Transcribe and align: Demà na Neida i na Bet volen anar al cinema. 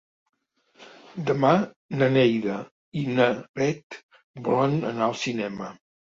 Demà 1.27 1.51
na 1.99 2.07
Neida 2.15 2.57
i 3.03 3.05
na 3.19 3.29
Bet 3.61 4.01
volen 4.51 4.77
anar 4.95 5.09
al 5.13 5.17
cinema. 5.29 5.71